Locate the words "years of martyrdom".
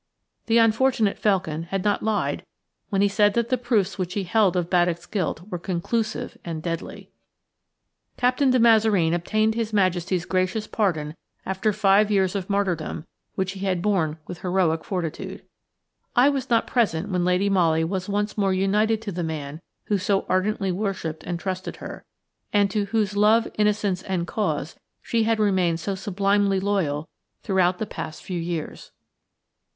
12.09-13.05